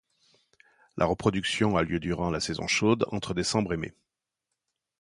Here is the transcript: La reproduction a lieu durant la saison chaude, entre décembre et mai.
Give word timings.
La 0.97 1.05
reproduction 1.05 1.77
a 1.77 1.83
lieu 1.83 1.99
durant 1.99 2.31
la 2.31 2.39
saison 2.39 2.65
chaude, 2.65 3.05
entre 3.11 3.35
décembre 3.35 3.71
et 3.73 3.77
mai. 3.77 3.93